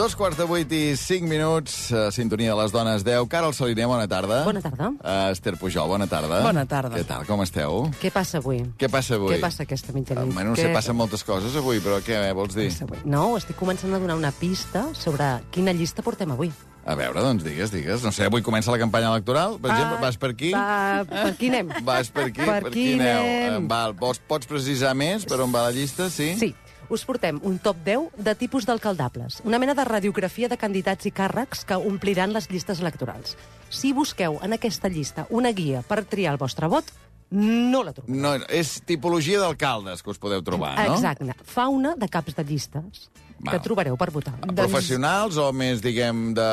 Dos 0.00 0.14
quarts 0.16 0.38
de 0.40 0.46
vuit 0.48 0.70
i 0.72 0.94
cinc 0.96 1.26
minuts, 1.28 1.74
a 1.92 2.06
sintonia 2.08 2.54
de 2.54 2.62
les 2.62 2.72
dones 2.72 3.02
10. 3.04 3.26
Carol 3.28 3.52
Saliner, 3.52 3.84
bona 3.84 4.06
tarda. 4.08 4.38
Bona 4.46 4.62
tarda. 4.64 4.86
Uh, 4.96 5.26
Esther 5.28 5.58
Pujol, 5.60 5.90
bona 5.92 6.06
tarda. 6.08 6.38
Bona 6.40 6.62
tarda. 6.64 6.94
Què 6.96 7.02
tal, 7.04 7.26
com 7.28 7.42
esteu? 7.44 7.82
Què 8.00 8.08
passa 8.14 8.40
avui? 8.40 8.62
Què 8.80 8.88
passa 8.88 9.18
avui? 9.18 9.34
Què 9.34 9.42
passa 9.42 9.66
aquesta 9.66 9.92
mitjanit? 9.92 10.30
Uh, 10.30 10.38
bueno, 10.38 10.54
no 10.54 10.56
sé, 10.56 10.70
Què 10.70 10.78
passen 10.78 10.96
moltes 10.96 11.20
coses 11.28 11.58
avui, 11.60 11.82
però 11.84 11.98
què 12.06 12.16
eh, 12.16 12.32
vols 12.32 12.56
dir? 12.56 12.70
No, 13.04 13.26
estic 13.36 13.60
començant 13.60 13.92
a 13.92 14.00
donar 14.00 14.16
una 14.16 14.32
pista 14.32 14.86
sobre 14.96 15.28
quina 15.52 15.76
llista 15.76 16.00
portem 16.06 16.32
avui. 16.32 16.48
A 16.88 16.96
veure, 16.96 17.20
doncs 17.20 17.44
digues, 17.44 17.68
digues. 17.68 18.00
No 18.00 18.08
sé, 18.08 18.24
avui 18.32 18.40
comença 18.40 18.72
la 18.72 18.80
campanya 18.80 19.12
electoral, 19.12 19.60
per 19.60 19.74
exemple, 19.74 20.00
vas 20.00 20.16
per 20.16 20.32
aquí? 20.32 20.54
Va, 20.56 21.04
per 21.12 21.26
aquí 21.34 21.52
anem. 21.52 21.76
Vas 21.84 22.08
per 22.08 22.30
aquí? 22.30 22.40
Per 22.40 22.72
aquí 22.72 22.88
aneu? 22.96 23.20
anem. 23.20 23.60
Eh, 23.60 23.68
Val, 23.68 23.92
pots, 24.00 24.24
pots 24.32 24.48
precisar 24.48 24.96
més 24.96 25.28
per 25.28 25.42
on 25.44 25.52
va 25.52 25.68
la 25.68 25.76
llista, 25.76 26.08
sí? 26.08 26.32
Sí, 26.40 26.54
us 26.90 27.04
portem 27.06 27.38
un 27.46 27.58
top 27.62 27.78
10 27.86 28.18
de 28.18 28.34
tipus 28.34 28.66
d'alcaldables. 28.66 29.40
Una 29.46 29.58
mena 29.62 29.74
de 29.78 29.84
radiografia 29.86 30.50
de 30.50 30.58
candidats 30.58 31.06
i 31.06 31.12
càrrecs 31.14 31.64
que 31.64 31.78
ompliran 31.78 32.34
les 32.34 32.50
llistes 32.50 32.82
electorals. 32.82 33.36
Si 33.70 33.94
busqueu 33.94 34.40
en 34.42 34.58
aquesta 34.58 34.90
llista 34.90 35.26
una 35.30 35.54
guia 35.54 35.84
per 35.86 36.02
triar 36.04 36.34
el 36.34 36.42
vostre 36.42 36.68
vot, 36.68 36.90
no 37.30 37.84
la 37.86 37.94
trobareu. 37.94 38.20
No, 38.20 38.34
és 38.50 38.80
tipologia 38.86 39.38
d'alcaldes 39.38 40.02
que 40.02 40.10
us 40.10 40.18
podeu 40.18 40.42
trobar, 40.42 40.74
no? 40.82 40.96
Exacte. 40.98 41.38
Fauna 41.46 41.94
de 41.96 42.10
caps 42.10 42.34
de 42.34 42.44
llistes 42.44 43.06
Val. 43.40 43.54
que 43.56 43.60
trobareu 43.64 43.96
per 43.96 44.10
votar. 44.12 44.34
Professionals 44.54 45.38
o 45.40 45.46
més, 45.56 45.80
diguem, 45.80 46.34
de 46.36 46.48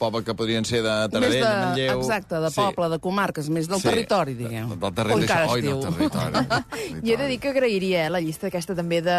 poble 0.00 0.22
que 0.24 0.32
podrien 0.38 0.64
ser 0.64 0.80
de 0.80 0.94
Taradell, 1.12 1.34
de, 1.34 1.40
de 1.42 1.50
Manlleu... 1.60 1.98
exacte, 2.00 2.38
de 2.40 2.50
poble, 2.56 2.88
de 2.94 2.98
comarques, 3.04 3.50
més 3.52 3.68
del 3.68 3.82
Sí. 3.82 3.88
territori, 3.90 4.32
diguem. 4.38 4.70
Del 4.80 4.94
territori, 4.96 5.26
això. 5.26 5.52
Oi, 5.52 5.60
del 5.60 5.76
diu. 5.76 5.82
territori. 5.90 7.02
Jo 7.04 7.12
he 7.12 7.18
de 7.20 7.28
dir 7.28 7.38
que 7.42 7.50
agrairia 7.52 8.06
eh, 8.06 8.10
la 8.10 8.20
llista 8.24 8.48
aquesta 8.48 8.74
també 8.78 9.02
de 9.04 9.18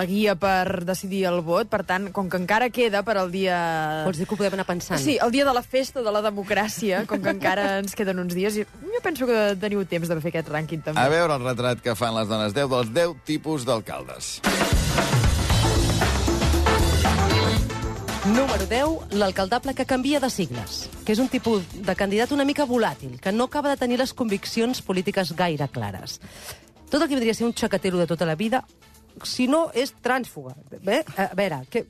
la 0.00 0.06
guia 0.08 0.34
per 0.40 0.80
decidir 0.88 1.26
el 1.28 1.42
vot. 1.44 1.68
Per 1.68 1.82
tant, 1.84 2.08
com 2.16 2.30
que 2.32 2.40
encara 2.40 2.70
queda 2.72 3.02
per 3.04 3.18
al 3.20 3.30
dia... 3.30 3.60
Vols 4.08 4.16
dir 4.16 4.24
que 4.26 4.34
ho 4.34 4.40
podem 4.40 4.56
anar 4.56 4.64
pensant? 4.68 4.98
Sí, 5.02 5.18
el 5.20 5.30
dia 5.36 5.44
de 5.44 5.52
la 5.52 5.62
festa 5.62 6.00
de 6.02 6.10
la 6.10 6.24
democràcia, 6.24 7.04
com 7.06 7.20
que 7.20 7.36
encara 7.36 7.78
ens 7.84 7.94
queden 7.94 8.18
uns 8.24 8.32
dies, 8.34 8.56
i 8.56 8.64
jo 8.64 9.02
penso 9.04 9.28
que 9.28 9.42
teniu 9.60 9.84
temps 9.84 10.08
de 10.08 10.16
fer 10.24 10.32
aquest 10.32 10.48
rànquing 10.48 10.80
també. 10.88 11.00
A 11.04 11.08
veure 11.12 11.36
el 11.36 11.44
retrat 11.44 11.84
que 11.84 11.92
fan 11.94 12.16
les 12.16 12.28
dones 12.32 12.56
10 12.56 12.70
dels 12.72 12.94
10 12.96 13.16
tipus 13.28 13.68
d'alcaldes. 13.68 14.38
Número 18.30 18.64
10, 18.64 19.14
l'alcaldable 19.18 19.74
que 19.74 19.84
canvia 19.84 20.20
de 20.22 20.28
sigles, 20.30 20.84
que 21.02 21.10
és 21.16 21.18
un 21.18 21.26
tipus 21.26 21.64
de 21.74 21.94
candidat 21.98 22.30
una 22.30 22.44
mica 22.46 22.62
volàtil, 22.62 23.16
que 23.18 23.32
no 23.34 23.48
acaba 23.48 23.72
de 23.72 23.78
tenir 23.80 23.96
les 23.98 24.12
conviccions 24.14 24.82
polítiques 24.86 25.32
gaire 25.34 25.66
clares. 25.66 26.20
Tot 26.92 27.00
el 27.00 27.08
que 27.08 27.16
vindria 27.16 27.34
a 27.34 27.38
ser 27.40 27.48
un 27.48 27.56
xacatero 27.58 27.98
de 27.98 28.06
tota 28.06 28.28
la 28.28 28.36
vida, 28.38 28.62
si 29.26 29.48
no 29.50 29.72
és 29.74 29.90
trànsfuga. 29.98 30.54
Bé, 30.78 31.00
a 31.18 31.32
veure, 31.34 31.64
que... 31.72 31.88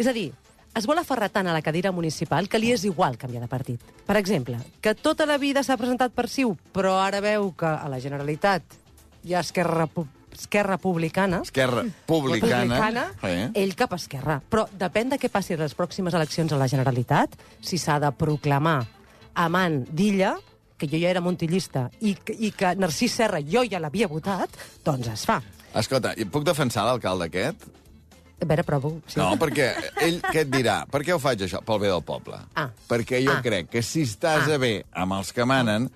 és 0.00 0.08
a 0.08 0.16
dir, 0.16 0.30
es 0.72 0.88
vol 0.88 1.02
aferrar 1.02 1.28
tant 1.28 1.50
a 1.50 1.52
la 1.52 1.60
cadira 1.60 1.92
municipal 1.92 2.48
que 2.48 2.62
li 2.62 2.72
és 2.72 2.86
igual 2.88 3.20
canviar 3.20 3.44
de 3.44 3.52
partit. 3.52 3.84
Per 4.06 4.16
exemple, 4.16 4.56
que 4.80 4.96
tota 4.96 5.28
la 5.28 5.36
vida 5.36 5.60
s'ha 5.60 5.76
presentat 5.76 6.16
per 6.16 6.24
Ciu, 6.32 6.56
però 6.72 6.96
ara 7.04 7.20
veu 7.20 7.52
que 7.52 7.68
a 7.68 7.92
la 7.92 8.00
Generalitat 8.00 8.80
hi 9.28 9.36
ha 9.36 9.44
Esquerra, 9.44 9.84
Repu 9.84 10.08
Esquerra 10.32 10.76
Republicana, 10.76 11.42
Esquerra 11.42 11.84
Publicana. 12.06 12.62
republicana, 12.62 13.04
Eh? 13.22 13.50
ell 13.54 13.74
cap 13.76 13.92
a 13.92 13.96
Esquerra. 13.96 14.40
Però 14.50 14.66
depèn 14.72 15.10
de 15.10 15.18
què 15.18 15.28
passi 15.30 15.54
a 15.54 15.56
les 15.58 15.74
pròximes 15.76 16.14
eleccions 16.14 16.52
a 16.52 16.56
la 16.56 16.68
Generalitat, 16.68 17.36
si 17.60 17.78
s'ha 17.78 17.98
de 18.00 18.10
proclamar 18.12 18.86
amant 19.34 19.84
d'Illa, 19.90 20.36
que 20.78 20.88
jo 20.88 20.98
ja 20.98 21.10
era 21.10 21.20
montillista, 21.20 21.90
i, 22.00 22.16
i 22.38 22.50
que 22.50 22.74
Narcís 22.74 23.12
Serra 23.12 23.38
jo 23.40 23.62
ja 23.68 23.78
l'havia 23.78 24.08
votat, 24.08 24.50
doncs 24.84 25.08
es 25.08 25.24
fa. 25.28 25.40
Escolta, 25.74 26.12
i 26.18 26.24
puc 26.24 26.44
defensar 26.44 26.84
l'alcalde 26.84 27.24
aquest? 27.30 27.62
A 28.42 28.44
veure, 28.44 28.64
provo. 28.66 28.96
Sí. 29.06 29.20
No, 29.20 29.36
perquè 29.38 29.68
ell 30.02 30.18
què 30.20 30.40
et 30.42 30.50
dirà? 30.50 30.80
Per 30.90 31.04
què 31.06 31.14
ho 31.14 31.20
faig, 31.22 31.44
això? 31.46 31.60
Pel 31.64 31.78
bé 31.78 31.86
del 31.92 32.02
poble. 32.02 32.40
Ah. 32.58 32.68
Perquè 32.88 33.22
jo 33.24 33.36
Ah. 33.36 33.40
crec 33.40 33.68
que 33.70 33.82
si 33.82 34.02
estàs 34.02 34.48
Ah. 34.50 34.54
a 34.54 34.58
bé 34.58 34.84
amb 34.92 35.12
els 35.12 35.32
que 35.32 35.44
manen, 35.46 35.88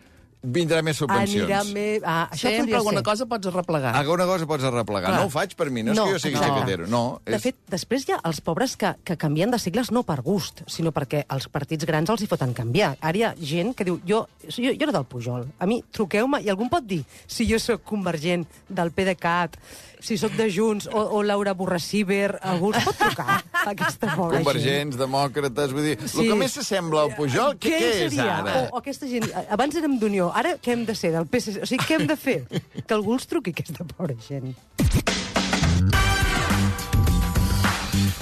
vindrà 0.47 0.81
més 0.87 1.01
subvencions. 1.01 1.45
Anirà 1.51 1.63
més... 1.75 2.03
Ah, 2.07 2.29
això 2.31 2.47
Sempre 2.47 2.63
podria 2.63 2.79
alguna 2.81 3.01
ser. 3.01 3.07
cosa 3.09 3.27
pots 3.31 3.51
arreplegar. 3.51 3.93
Alguna 3.99 4.27
cosa 4.31 4.47
pots 4.47 4.67
arreplegar. 4.69 5.11
Clar. 5.11 5.21
No 5.21 5.27
ho 5.27 5.33
faig 5.33 5.57
per 5.59 5.69
mi, 5.75 5.83
no, 5.87 5.93
és 5.93 5.99
que 5.99 6.13
jo 6.15 6.23
sigui. 6.23 6.77
No, 6.93 7.03
De 7.27 7.35
és... 7.39 7.43
fet, 7.49 7.59
després 7.73 8.07
hi 8.07 8.15
ha 8.15 8.21
els 8.31 8.41
pobres 8.47 8.77
que, 8.81 8.93
que 9.07 9.17
canvien 9.21 9.51
de 9.53 9.59
sigles 9.63 9.91
no 9.95 10.05
per 10.07 10.21
gust, 10.27 10.63
sinó 10.71 10.93
perquè 10.95 11.25
els 11.35 11.49
partits 11.53 11.87
grans 11.89 12.11
els 12.15 12.23
hi 12.23 12.31
foten 12.31 12.55
canviar. 12.57 12.95
Ara 13.01 13.19
hi 13.19 13.27
ha 13.27 13.33
gent 13.41 13.75
que 13.77 13.87
diu, 13.89 13.99
jo, 14.07 14.25
jo, 14.47 14.71
jo 14.71 14.87
era 14.87 14.95
del 14.95 15.09
Pujol, 15.11 15.49
a 15.59 15.67
mi 15.67 15.83
truqueu-me, 15.91 16.43
i 16.47 16.53
algú 16.53 16.69
pot 16.73 16.87
dir 16.87 17.03
si 17.27 17.49
jo 17.51 17.59
sóc 17.63 17.83
convergent 17.87 18.47
del 18.69 18.91
PDeCAT, 18.95 19.59
si 20.07 20.19
sóc 20.21 20.35
de 20.39 20.47
Junts, 20.53 20.87
o, 20.93 21.01
o 21.17 21.23
Laura 21.25 21.55
Borracíber, 21.57 22.37
algú 22.45 22.69
ens 22.71 22.85
pot 22.85 22.99
trucar 23.01 23.39
a 23.41 23.71
aquesta 23.73 24.13
pobra 24.15 24.37
gent. 24.39 24.45
Convergents, 24.45 24.99
demòcrates, 25.01 25.73
vull 25.75 25.87
dir... 25.89 25.97
Sí. 26.05 26.21
El 26.23 26.31
que 26.31 26.39
més 26.39 26.55
s'assembla 26.55 27.07
al 27.07 27.15
Pujol, 27.17 27.57
què, 27.59 27.73
què 27.73 27.89
és 27.89 27.97
seria? 28.13 28.37
ara? 28.43 28.55
O, 28.61 28.77
o 28.77 28.81
aquesta 28.83 29.09
gent, 29.11 29.27
abans 29.51 29.75
érem 29.81 29.97
d'Unió, 29.99 30.29
ara 30.37 30.57
què 30.63 30.75
hem 30.75 30.85
de 30.89 30.97
ser, 30.99 31.13
del 31.17 31.29
PSC? 31.31 31.63
O 31.65 31.69
sigui, 31.69 31.85
què 31.89 32.01
hem 32.01 32.07
de 32.11 32.19
fer? 32.21 32.41
Que 32.87 32.95
algú 32.95 33.17
els 33.17 33.27
truqui, 33.31 33.55
aquesta 33.57 33.87
pobra 33.97 34.15
gent. 34.29 34.55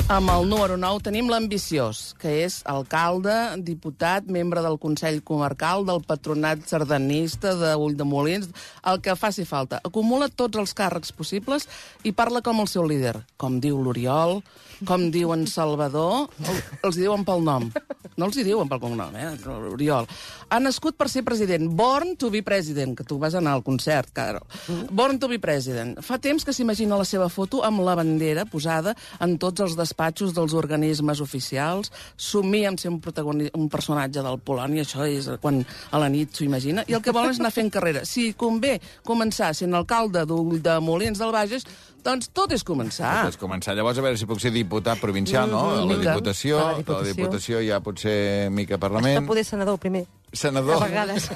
Amb 0.04 0.28
el 0.28 0.44
número 0.50 0.76
9 0.76 1.00
tenim 1.06 1.30
l'ambiciós, 1.32 2.10
que 2.20 2.28
és 2.44 2.58
alcalde, 2.68 3.32
diputat, 3.64 4.26
membre 4.28 4.60
del 4.60 4.76
Consell 4.78 5.22
Comarcal, 5.24 5.86
del 5.88 6.02
Patronat 6.04 6.60
Sardanista, 6.68 7.54
de 7.56 7.70
Ulldemolins, 7.80 8.50
el 8.84 9.00
que 9.00 9.16
faci 9.16 9.46
falta. 9.48 9.80
Acumula 9.82 10.28
tots 10.28 10.60
els 10.60 10.76
càrrecs 10.76 11.08
possibles 11.16 11.64
i 12.04 12.12
parla 12.12 12.42
com 12.44 12.60
el 12.60 12.68
seu 12.68 12.84
líder. 12.84 13.14
Com 13.40 13.56
diu 13.64 13.80
l'Oriol, 13.80 14.42
com 14.84 15.08
diu 15.10 15.32
en 15.32 15.46
Salvador, 15.48 16.28
el- 16.44 16.62
els 16.84 17.00
diuen 17.00 17.24
pel 17.24 17.40
nom. 17.42 17.70
No 18.16 18.26
els 18.28 18.36
hi 18.36 18.44
diuen 18.44 18.68
pel 18.68 18.78
cognom, 18.78 19.10
eh? 19.16 19.32
Oriol. 19.72 20.04
Ha 20.50 20.60
nascut 20.60 20.94
per 21.00 21.08
ser 21.08 21.24
president. 21.24 21.66
Born 21.74 22.14
to 22.16 22.28
be 22.30 22.42
president, 22.46 22.94
que 22.94 23.02
tu 23.08 23.16
vas 23.18 23.34
anar 23.34 23.54
al 23.56 23.64
concert, 23.64 24.12
Carol. 24.12 24.44
Born 24.92 25.18
to 25.18 25.26
be 25.32 25.40
president. 25.40 25.98
Fa 26.04 26.18
temps 26.22 26.44
que 26.44 26.52
s'imagina 26.52 26.94
la 27.00 27.04
seva 27.08 27.28
foto 27.32 27.64
amb 27.64 27.80
la 27.80 27.96
bandera 27.96 28.44
posada 28.44 28.94
en 29.18 29.38
tots 29.38 29.60
els 29.64 29.74
despatxos 29.74 29.94
dels 30.12 30.52
organismes 30.54 31.20
oficials. 31.20 31.90
Somia 32.16 32.68
en 32.68 32.78
ser 32.78 32.90
un, 32.90 33.00
protagoni- 33.00 33.50
un 33.54 33.68
personatge 33.68 34.22
del 34.22 34.38
Polònia, 34.44 34.82
això 34.84 35.06
és 35.08 35.28
quan 35.40 35.64
a 35.90 35.98
la 35.98 36.08
nit 36.08 36.34
s'ho 36.34 36.44
imagina. 36.44 36.84
I 36.88 36.94
el 36.94 37.02
que 37.02 37.12
vol 37.12 37.30
és 37.30 37.40
anar 37.40 37.50
fent 37.52 37.70
carrera. 37.70 38.04
Si 38.04 38.32
convé 38.34 38.80
començar 39.04 39.52
sent 39.54 39.74
alcalde 39.74 40.24
d'Ull 40.26 40.60
de 40.62 40.78
Molins 40.80 41.18
del 41.18 41.32
Bages, 41.32 41.64
doncs 42.04 42.28
tot 42.36 42.52
és 42.52 42.62
començar. 42.64 43.24
Pots 43.24 43.38
començar 43.40 43.74
llavors 43.74 43.96
a 43.98 44.02
veure 44.04 44.18
si 44.20 44.26
puc 44.28 44.40
ser 44.40 44.50
diputat 44.52 45.00
provincial, 45.00 45.48
no? 45.50 45.70
A 45.70 45.80
la 45.80 45.86
Mica. 45.86 46.12
Diputació, 46.12 46.58
A 46.58 46.60
la 46.60 46.68
a 46.68 46.72
la 46.72 46.78
Diputació. 46.82 47.14
Diputació 47.14 47.62
ja 47.64 47.80
pot 47.80 47.98
ser 47.98 48.50
mica 48.50 48.74
Has 48.74 48.80
de 48.80 48.82
Parlament. 48.86 49.26
poder 49.26 49.44
senador 49.44 49.78
primer. 49.78 50.04
Senador. 50.34 50.76
A 50.82 50.86
vegades. 50.88 51.28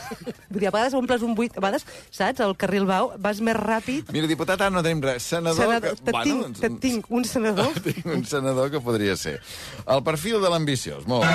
Vull 0.48 0.60
dir, 0.60 0.68
a 0.68 0.74
vegades 0.74 0.94
omples 0.98 1.22
un 1.26 1.34
buit, 1.38 1.54
a 1.56 1.62
vegades, 1.62 1.86
saps, 2.10 2.42
al 2.44 2.56
carril 2.58 2.86
bau, 2.88 3.12
vas 3.18 3.40
més 3.44 3.56
ràpid. 3.58 4.12
Mira, 4.14 4.28
diputat, 4.30 4.60
ara 4.60 4.74
no 4.74 4.82
tenim 4.84 5.02
res. 5.04 5.22
Senador... 5.22 5.60
Senador, 5.62 5.94
que... 5.96 6.04
te, 6.08 6.16
tinc, 6.24 6.42
doncs- 6.42 6.60
te 6.64 6.72
tinc 6.82 7.08
un 7.14 7.24
senador. 7.28 7.72
Tinc 7.88 8.10
un 8.12 8.24
senador 8.28 8.70
que 8.72 8.80
podria 8.84 9.16
ser. 9.16 9.38
El 9.86 10.02
perfil 10.06 10.42
de 10.42 10.50
l'ambiciós, 10.52 11.06
molt 11.08 11.24
bé. 11.24 11.32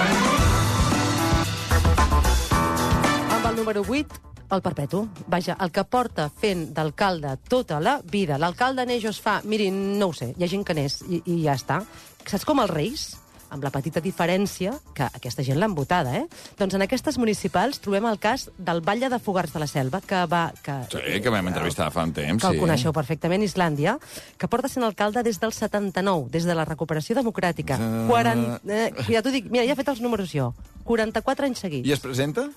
Amb 3.33 3.49
el 3.49 3.55
número 3.57 3.83
8, 3.87 4.21
el 4.53 4.61
perpetu. 4.61 5.07
Vaja, 5.27 5.57
el 5.59 5.71
que 5.73 5.83
porta 5.83 6.29
fent 6.29 6.67
d'alcalde 6.75 7.37
tota 7.49 7.79
la 7.81 7.99
vida. 8.03 8.37
L'alcalde 8.41 8.85
neix 8.89 9.07
o 9.07 9.13
es 9.13 9.19
fa... 9.21 9.39
Miri, 9.49 9.71
no 9.73 10.11
ho 10.11 10.15
sé, 10.17 10.33
hi 10.37 10.45
ha 10.45 10.51
gent 10.51 10.65
que 10.67 10.75
n'és 10.77 11.01
i, 11.07 11.23
i 11.25 11.41
ja 11.45 11.57
està. 11.57 11.81
Saps 12.25 12.45
com 12.47 12.61
els 12.63 12.71
reis? 12.71 13.09
Amb 13.53 13.63
la 13.63 13.71
petita 13.73 14.01
diferència 14.01 14.73
que 14.97 15.05
aquesta 15.05 15.45
gent 15.45 15.59
l'han 15.61 15.75
votada, 15.77 16.15
eh? 16.17 16.25
Doncs 16.59 16.75
en 16.77 16.85
aquestes 16.85 17.19
municipals 17.21 17.79
trobem 17.83 18.07
el 18.09 18.19
cas 18.21 18.47
del 18.57 18.81
Batlle 18.81 19.11
de 19.13 19.19
Fogars 19.21 19.53
de 19.53 19.61
la 19.61 19.69
Selva, 19.69 20.01
que 20.01 20.23
va... 20.29 20.47
Que, 20.65 20.79
Sí, 20.93 21.21
que 21.21 21.31
vam 21.33 21.47
entrevistar 21.51 21.89
fa 21.93 22.03
un 22.07 22.13
temps, 22.15 22.41
que 22.41 22.49
el 22.49 22.57
sí. 22.57 22.61
coneixeu 22.61 22.93
perfectament, 22.95 23.45
Islàndia, 23.45 23.95
que 24.37 24.49
porta 24.49 24.71
sent 24.71 24.85
alcalde 24.85 25.23
des 25.25 25.39
del 25.41 25.53
79, 25.53 26.29
des 26.33 26.47
de 26.49 26.57
la 26.57 26.65
recuperació 26.69 27.17
democràtica. 27.19 27.77
Uh. 27.77 28.07
40, 28.09 28.59
eh, 28.67 28.89
ja 29.09 29.23
t'ho 29.23 29.33
dic, 29.33 29.49
mira, 29.53 29.65
ja 29.67 29.77
he 29.77 29.79
fet 29.79 29.93
els 29.93 30.01
números 30.03 30.33
jo. 30.33 30.51
44 30.89 31.49
anys 31.49 31.63
seguits. 31.63 31.87
I 31.87 31.95
es 31.95 32.03
presenta? 32.03 32.49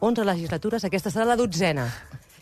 11 0.00 0.24
legislatures, 0.24 0.84
aquesta 0.88 1.12
serà 1.12 1.28
la 1.28 1.36
dotzena. 1.36 1.90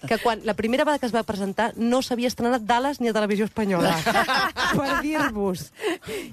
Que 0.07 0.19
quan 0.23 0.43
la 0.47 0.55
primera 0.55 0.85
vegada 0.85 1.01
que 1.03 1.09
es 1.09 1.15
va 1.15 1.25
presentar 1.27 1.73
no 1.77 2.01
s'havia 2.03 2.31
estrenat 2.31 2.63
Dallas 2.69 3.01
ni 3.01 3.11
a 3.11 3.15
Televisió 3.17 3.49
Espanyola. 3.49 3.97
per 4.79 5.01
dir-vos. 5.03 5.69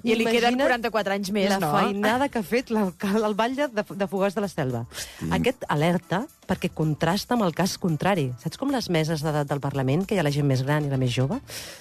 I 0.04 0.16
li 0.16 0.28
queden 0.28 0.56
Imagina't 0.56 0.90
44 0.90 1.18
anys 1.18 1.32
més, 1.36 1.50
la 1.50 1.60
no? 1.64 1.72
feinada 1.74 2.30
que 2.30 2.42
ha 2.42 2.46
fet 2.46 2.72
l'alcalde 2.74 3.26
el 3.26 3.38
batlle 3.38 3.70
de, 3.74 3.86
de 3.90 4.08
Fogars 4.12 4.38
de 4.38 4.46
la 4.46 4.52
Selva. 4.52 4.86
Aquest 5.34 5.66
alerta 5.72 6.26
perquè 6.46 6.70
contrasta 6.74 7.36
amb 7.36 7.46
el 7.48 7.56
cas 7.58 7.76
contrari. 7.82 8.30
Saps 8.44 8.60
com 8.62 8.72
les 8.74 8.90
meses 8.94 9.24
d'edat 9.26 9.50
del 9.50 9.64
Parlament, 9.64 10.06
que 10.06 10.16
hi 10.16 10.22
ha 10.22 10.26
la 10.26 10.34
gent 10.34 10.48
més 10.48 10.64
gran 10.66 10.86
i 10.86 10.92
la 10.94 11.02
més 11.02 11.14
jove? 11.16 11.40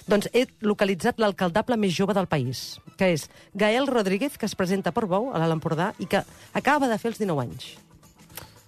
Doncs 0.09 0.29
he 0.33 0.47
localitzat 0.65 1.21
l'alcaldable 1.21 1.77
més 1.77 1.93
jove 1.95 2.17
del 2.17 2.29
país, 2.31 2.79
que 2.99 3.13
és 3.15 3.29
Gael 3.53 3.89
Rodríguez, 3.91 4.39
que 4.39 4.49
es 4.49 4.57
presenta 4.57 4.93
per 4.95 5.05
Bou, 5.09 5.31
a 5.31 5.41
l'Alt 5.41 5.59
Empordà, 5.59 5.93
i 6.01 6.09
que 6.09 6.23
acaba 6.53 6.89
de 6.89 6.97
fer 7.01 7.13
els 7.13 7.21
19 7.21 7.45
anys 7.45 7.75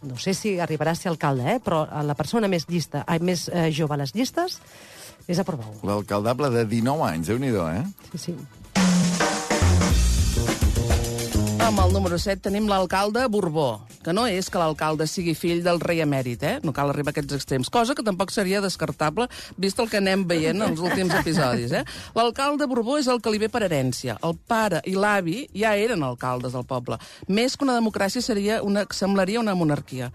no 0.02 0.18
sé 0.22 0.34
si 0.38 0.58
arribarà 0.62 0.92
a 0.94 0.98
ser 0.98 1.10
alcalde, 1.10 1.56
eh? 1.56 1.60
però 1.64 1.86
la 2.06 2.16
persona 2.18 2.50
més 2.52 2.68
llista, 2.70 3.04
ai, 3.08 3.20
més 3.20 3.48
eh, 3.50 3.70
jove 3.74 3.96
a 3.96 4.02
les 4.04 4.14
llistes 4.14 4.60
és 5.28 5.40
a 5.40 5.46
Portbou. 5.48 5.74
L'alcaldable 5.88 6.52
de 6.54 6.66
19 6.70 7.08
anys, 7.08 7.32
déu 7.32 7.40
nhi 7.42 7.50
eh? 7.50 7.84
Sí, 8.14 8.18
sí. 8.28 8.36
Amb 11.68 11.82
el 11.84 11.92
número 11.92 12.18
7 12.18 12.48
tenim 12.48 12.70
l'alcalde 12.70 13.26
Borbó, 13.28 13.82
que 14.08 14.16
no 14.16 14.24
és 14.32 14.48
que 14.48 14.60
l'alcalde 14.62 15.04
sigui 15.12 15.34
fill 15.36 15.60
del 15.66 15.82
rei 15.84 16.00
emèrit, 16.00 16.44
eh? 16.48 16.56
No 16.64 16.72
cal 16.76 16.94
arribar 16.94 17.12
a 17.12 17.16
aquests 17.18 17.36
extrems, 17.36 17.72
cosa 17.74 17.96
que 17.98 18.06
tampoc 18.08 18.32
seria 18.32 18.62
descartable 18.64 19.28
vist 19.60 19.82
el 19.84 19.90
que 19.92 20.00
anem 20.00 20.24
veient 20.30 20.56
en 20.56 20.70
els 20.70 20.80
últims 20.80 21.12
episodis, 21.20 21.76
eh? 21.76 21.84
L'alcalde 22.16 22.70
Borbó 22.72 22.96
és 23.02 23.12
el 23.12 23.20
que 23.20 23.34
li 23.34 23.42
ve 23.44 23.52
per 23.52 23.66
herència. 23.68 24.16
El 24.24 24.38
pare 24.48 24.80
i 24.88 24.96
l'avi 24.96 25.42
ja 25.52 25.76
eren 25.76 26.08
alcaldes 26.08 26.56
del 26.56 26.64
poble. 26.70 27.02
Més 27.28 27.58
que 27.58 27.68
una 27.68 27.76
democràcia 27.76 28.24
seria 28.24 28.62
una, 28.64 28.88
semblaria 28.96 29.44
una 29.44 29.58
monarquia 29.60 30.14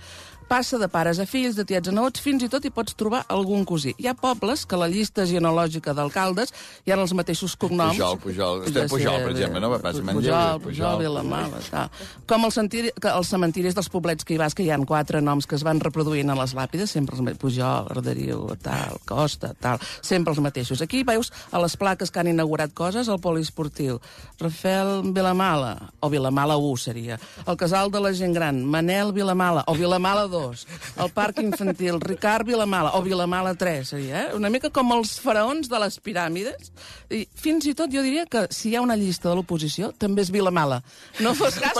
passa 0.53 0.77
de 0.77 0.85
pares 0.85 1.17
a 1.17 1.25
fills, 1.25 1.57
de 1.57 1.65
tiets 1.65 1.89
a 1.89 1.93
nebots, 1.97 2.21
fins 2.21 2.43
i 2.45 2.49
tot 2.53 2.67
hi 2.67 2.71
pots 2.77 2.93
trobar 3.01 3.23
algun 3.33 3.63
cosí. 3.65 3.95
Hi 3.97 4.11
ha 4.11 4.13
pobles 4.13 4.67
que 4.69 4.77
la 4.77 4.85
llista 4.91 5.25
genealògica 5.25 5.95
d'alcaldes 5.97 6.51
hi 6.85 6.93
ha 6.93 6.99
els 7.01 7.15
mateixos 7.17 7.55
cognoms. 7.57 7.97
Pujol, 7.97 8.19
Pujol. 8.21 8.61
Estem 8.69 8.91
Pujol, 8.93 9.17
per 9.25 9.31
exemple, 9.33 9.63
no? 9.65 9.71
Pujol, 9.73 10.03
Pujol, 10.19 10.61
Pujol, 10.67 10.99
Vilamala, 11.01 11.63
tal. 11.71 12.03
Com 12.29 12.45
els, 12.45 12.59
sentiri, 12.61 12.91
que 13.01 13.09
els 13.09 13.31
cementiris 13.33 13.79
dels 13.79 13.89
poblets 13.95 14.29
que 14.29 14.35
hi 14.37 14.39
vas, 14.43 14.53
que 14.53 14.67
hi 14.67 14.69
han 14.77 14.85
quatre 14.85 15.23
noms 15.25 15.49
que 15.49 15.57
es 15.57 15.65
van 15.65 15.81
reproduint 15.81 16.35
a 16.35 16.37
les 16.43 16.53
làpides, 16.59 16.93
sempre 16.93 17.17
els 17.17 17.25
mateixos. 17.25 17.41
Pujol, 17.47 17.89
Arderiu, 17.97 18.45
tal, 18.61 19.01
Costa, 19.09 19.55
tal, 19.57 19.81
sempre 20.05 20.37
els 20.37 20.45
mateixos. 20.45 20.85
Aquí 20.85 21.01
veus 21.09 21.33
a 21.49 21.65
les 21.65 21.79
plaques 21.81 22.13
que 22.13 22.21
han 22.21 22.29
inaugurat 22.35 22.77
coses, 22.77 23.09
el 23.09 23.23
poliesportiu, 23.25 24.03
Rafael 24.37 25.01
Vilamala, 25.17 25.95
o 26.05 26.13
Vilamala 26.13 26.61
1 26.61 26.85
seria, 26.85 27.21
el 27.47 27.57
casal 27.57 27.89
de 27.89 28.05
la 28.05 28.13
gent 28.13 28.37
gran, 28.37 28.61
Manel 28.69 29.17
Vilamala, 29.17 29.65
o 29.65 29.79
Vilamala 29.81 30.29
2, 30.29 30.42
el 30.51 31.11
parc 31.15 31.39
infantil, 31.43 31.99
Ricard 32.03 32.47
Vilamala, 32.49 32.93
o 32.99 33.03
Vilamala 33.03 33.55
3, 33.59 33.89
seria, 33.95 34.23
eh? 34.25 34.35
Una 34.37 34.51
mica 34.51 34.71
com 34.75 34.91
els 34.97 35.15
faraons 35.23 35.69
de 35.71 35.81
les 35.83 35.99
piràmides. 36.03 36.73
I 37.13 37.23
fins 37.35 37.67
i 37.71 37.75
tot 37.79 37.93
jo 37.93 38.03
diria 38.05 38.27
que 38.27 38.47
si 38.51 38.71
hi 38.73 38.77
ha 38.77 38.83
una 38.85 38.97
llista 38.97 39.29
de 39.31 39.37
l'oposició, 39.39 39.93
també 39.99 40.23
és 40.27 40.31
Vilamala. 40.35 40.83
No 41.21 41.35
fos 41.39 41.59
cas 41.61 41.79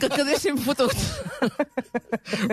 que 0.00 0.08
quedéssim 0.12 0.58
fotuts. 0.62 1.08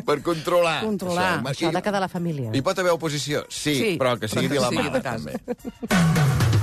Per 0.06 0.20
controlar. 0.26 0.80
Controlar. 0.84 1.32
Això, 1.40 1.50
Això 1.54 1.70
ha 1.72 1.76
de 1.80 1.84
quedar 1.86 2.02
la 2.04 2.10
família. 2.12 2.52
Hi 2.54 2.62
pot 2.66 2.80
haver 2.80 2.94
oposició? 2.98 3.46
Sí, 3.50 3.76
Sí, 3.80 3.92
però 4.00 4.18
que 4.20 4.28
sigui 4.28 4.50
però 4.50 4.70
que 4.70 4.76
sigui 4.76 4.90
Vilamala, 4.90 4.98
de 4.98 5.02
casa. 5.02 5.32
també. 5.32 6.59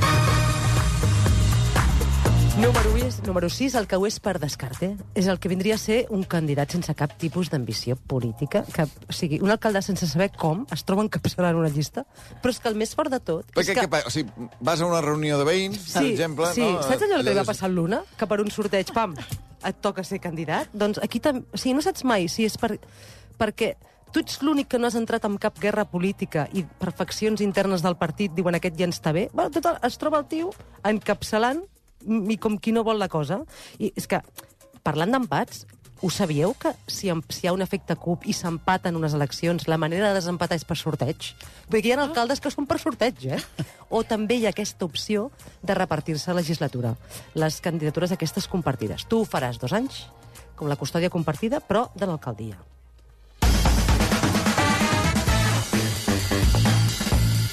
Número, 2.67 2.91
6, 2.99 3.23
número 3.25 3.49
6, 3.49 3.75
el 3.79 3.87
que 3.87 3.95
ho 3.95 4.07
és 4.09 4.17
per 4.19 4.41
descarte. 4.43 4.89
És 5.15 5.29
el 5.31 5.39
que 5.39 5.47
vindria 5.47 5.77
a 5.77 5.79
ser 5.79 6.01
un 6.11 6.25
candidat 6.27 6.73
sense 6.75 6.91
cap 6.99 7.13
tipus 7.21 7.47
d'ambició 7.53 7.95
política. 8.11 8.65
Que, 8.75 8.89
o 9.07 9.15
sigui, 9.15 9.39
un 9.39 9.53
alcalde 9.55 9.85
sense 9.87 10.09
saber 10.11 10.33
com 10.35 10.65
es 10.75 10.83
troba 10.83 11.05
encapçalant 11.07 11.61
una 11.61 11.71
llista. 11.71 12.03
Però 12.43 12.51
és 12.51 12.59
que 12.59 12.73
el 12.73 12.75
més 12.81 12.97
fort 12.99 13.13
de 13.15 13.21
tot... 13.23 13.47
Perquè, 13.55 13.77
és 13.77 13.79
que... 13.79 13.87
pa- 13.93 14.03
o 14.03 14.11
sigui, 14.11 14.49
vas 14.59 14.83
a 14.83 14.89
una 14.91 14.99
reunió 15.05 15.39
de 15.39 15.47
veïns, 15.47 15.79
per 15.93 16.03
exemple... 16.09 16.49
sí. 16.57 16.65
no? 16.67 16.83
Saps 16.83 17.07
allò 17.07 17.21
que 17.21 17.29
li 17.29 17.37
va 17.39 17.45
passar 17.47 17.71
Luna? 17.71 18.01
Que 18.19 18.27
per 18.27 18.41
un 18.43 18.51
sorteig, 18.51 18.91
pam, 18.97 19.15
et 19.63 19.79
toca 19.87 20.03
ser 20.03 20.19
candidat? 20.25 20.75
Doncs 20.75 20.99
aquí 21.07 21.23
també... 21.23 21.47
O 21.55 21.63
sigui, 21.63 21.77
no 21.79 21.87
saps 21.87 22.03
mai 22.03 22.27
si 22.33 22.49
és 22.51 22.59
per... 22.59 22.73
perquè 23.39 23.77
tu 24.11 24.25
ets 24.25 24.41
l'únic 24.43 24.73
que 24.75 24.83
no 24.83 24.91
has 24.91 24.99
entrat 24.99 25.23
en 25.29 25.39
cap 25.39 25.55
guerra 25.63 25.87
política 25.87 26.49
i 26.51 26.67
per 26.67 26.91
faccions 26.99 27.47
internes 27.47 27.87
del 27.87 27.95
partit 28.01 28.35
diuen 28.35 28.59
aquest 28.59 28.75
ja 28.75 28.91
ens 28.91 28.99
està 28.99 29.15
bé. 29.15 29.29
Bueno, 29.37 29.55
total, 29.55 29.79
es 29.87 30.03
troba 30.03 30.19
el 30.25 30.29
tio 30.31 30.51
encapçalant 30.83 31.63
i 32.07 32.37
com 32.41 32.59
qui 32.59 32.75
no 32.75 32.85
vol 32.87 33.01
la 33.03 33.11
cosa. 33.13 33.43
I 33.79 33.93
és 33.97 34.07
que, 34.11 34.21
parlant 34.87 35.13
d'empats, 35.13 35.65
ho 36.03 36.11
sabíeu 36.11 36.53
que 36.61 36.75
si, 36.87 37.09
si 37.09 37.45
hi 37.45 37.49
ha 37.49 37.55
un 37.57 37.65
efecte 37.65 37.97
CUP 37.97 38.27
i 38.29 38.35
s'empaten 38.37 38.99
unes 38.99 39.17
eleccions, 39.17 39.65
la 39.69 39.79
manera 39.81 40.11
de 40.11 40.19
desempatar 40.19 40.59
és 40.61 40.67
per 40.69 40.77
sorteig? 40.77 41.31
Vull 41.73 41.81
dir 41.81 41.95
hi 41.95 41.97
ha 41.97 42.03
alcaldes 42.05 42.43
que 42.45 42.53
són 42.53 42.69
per 42.69 42.79
sorteig, 42.83 43.25
eh? 43.33 43.41
O 43.89 44.03
també 44.05 44.37
hi 44.37 44.47
ha 44.47 44.53
aquesta 44.53 44.85
opció 44.85 45.31
de 45.63 45.79
repartir-se 45.79 46.31
la 46.31 46.43
legislatura. 46.43 46.95
Les 47.35 47.61
candidatures 47.65 48.13
aquestes 48.13 48.49
compartides. 48.53 49.09
Tu 49.09 49.21
ho 49.21 49.25
faràs 49.25 49.61
dos 49.63 49.73
anys, 49.73 50.05
com 50.57 50.69
la 50.69 50.77
custòdia 50.77 51.13
compartida, 51.13 51.65
però 51.65 51.89
de 51.97 52.09
l'alcaldia. 52.09 52.61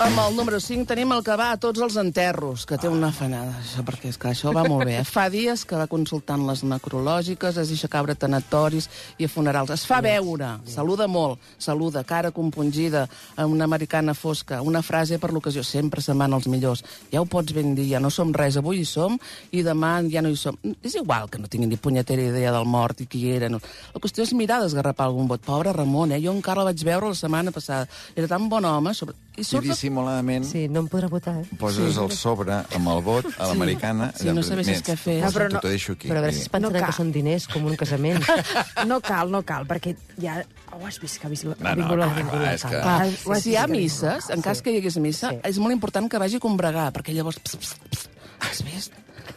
Amb 0.04 0.20
el 0.20 0.36
número 0.36 0.60
5 0.60 0.84
tenim 0.84 1.14
el 1.16 1.22
que 1.24 1.36
va 1.40 1.46
a 1.54 1.58
tots 1.64 1.80
els 1.80 1.96
enterros, 1.96 2.66
que 2.68 2.76
té 2.78 2.90
una 2.92 3.08
fanada, 3.16 3.54
això, 3.62 3.86
perquè 3.88 4.10
és 4.12 4.18
que 4.20 4.28
això 4.34 4.52
va 4.52 4.66
molt 4.68 4.84
bé. 4.84 4.98
eh? 5.00 5.04
Fa 5.08 5.30
dies 5.32 5.64
que 5.64 5.78
va 5.80 5.86
consultant 5.88 6.44
les 6.44 6.66
necrològiques, 6.68 7.56
es 7.62 7.72
deixa 7.72 7.88
cabre 7.88 8.14
tanatoris 8.20 8.90
i 9.18 9.30
a 9.30 9.32
funerals. 9.32 9.72
Es 9.72 9.86
fa 9.88 10.02
veure, 10.04 10.50
saluda 10.68 11.08
molt, 11.08 11.40
saluda, 11.58 12.04
cara 12.04 12.34
compungida, 12.36 13.06
amb 13.38 13.56
una 13.56 13.64
americana 13.64 14.14
fosca, 14.14 14.62
una 14.62 14.82
frase 14.84 15.22
per 15.24 15.32
l'ocasió, 15.32 15.64
sempre 15.64 16.04
se'n 16.04 16.20
van 16.20 16.36
els 16.36 16.52
millors. 16.52 16.84
Ja 17.10 17.24
ho 17.24 17.26
pots 17.26 17.56
ben 17.56 17.72
dir, 17.74 17.88
ja 17.96 18.04
no 18.04 18.12
som 18.12 18.36
res, 18.36 18.60
avui 18.60 18.84
hi 18.84 18.86
som 18.86 19.16
i 19.52 19.64
demà 19.64 20.02
ja 20.12 20.22
no 20.22 20.30
hi 20.30 20.36
som. 20.36 20.60
És 20.84 21.00
igual 21.00 21.30
que 21.32 21.40
no 21.40 21.48
tinguin 21.48 21.72
ni 21.72 21.80
punyetera 21.80 22.28
idea 22.28 22.52
del 22.52 22.68
mort 22.68 23.00
i 23.00 23.08
qui 23.08 23.30
era. 23.32 23.48
No. 23.48 23.64
La 23.96 24.04
qüestió 24.04 24.28
és 24.28 24.36
mirar 24.36 24.60
d'esgarrapar 24.66 25.08
algun 25.08 25.32
vot. 25.32 25.48
Pobre 25.48 25.72
Ramon, 25.72 26.12
eh? 26.12 26.20
Jo 26.20 26.36
encara 26.36 26.62
el 26.62 26.74
vaig 26.74 26.84
veure 26.84 27.08
la 27.08 27.16
setmana 27.16 27.56
passada. 27.56 27.88
Era 28.16 28.28
tan 28.28 28.50
bon 28.52 28.68
home. 28.68 28.92
Sobre... 28.94 29.16
I 29.36 29.42
I 29.42 29.60
dissimuladament 29.66 30.44
Sí, 30.46 30.68
no 30.70 30.84
em 30.84 30.88
podrà 30.92 31.08
votar, 31.10 31.32
eh? 31.42 31.46
poses 31.58 31.98
el 31.98 32.12
sobre 32.14 32.54
amb 32.54 32.88
el 32.92 33.00
vot 33.02 33.26
a 33.42 33.48
l'americana. 33.50 34.12
Sí, 34.16 34.30
no 34.30 34.44
sabessis 34.46 34.84
què 34.86 34.94
fer. 34.96 35.16
Ah, 35.26 35.32
però 35.34 35.48
no- 35.50 35.60
t'ho 35.60 35.72
deixo 35.72 35.94
aquí. 35.98 36.08
Però 36.08 36.20
a 36.20 36.22
veure 36.22 36.34
si 36.36 36.42
es 36.46 36.50
pensaran 36.54 36.82
No 36.82 36.86
que 36.86 36.94
són 36.94 37.12
diners, 37.12 37.48
com 37.50 37.66
un 37.66 37.76
casament. 37.76 38.22
No 38.86 39.00
cal, 39.02 39.32
no 39.34 39.42
cal, 39.42 39.66
perquè 39.66 39.96
ja... 40.22 40.44
Ho 40.74 40.86
has 40.86 41.00
vist 41.02 41.18
que 41.22 41.28
ha 41.28 41.30
vist... 41.30 41.46
No, 41.46 41.56
ha 41.62 41.74
no, 41.76 41.96
la- 41.96 42.10
clar, 42.14 42.28
clar, 42.30 42.54
és 42.54 42.64
que- 42.64 42.82
Clar, 42.82 43.08
ho 43.26 43.34
has 43.34 43.42
Si 43.44 43.52
hi 43.52 43.56
ha 43.58 43.66
misses, 43.68 44.30
en 44.30 44.42
cas 44.46 44.62
que 44.62 44.72
hi 44.72 44.78
hagués 44.82 44.98
missa, 45.02 45.32
Sí. 45.34 45.40
és 45.50 45.58
molt 45.58 45.74
important 45.74 46.10
que 46.12 46.20
vagi 46.22 46.38
a 46.38 46.44
combregar, 46.44 46.92
perquè 46.94 47.14
llavors... 47.18 47.40
Pss, 47.40 47.58
pss, 47.58 47.80
pss, 47.90 48.10
has 48.40 48.62
vist? 48.70 48.94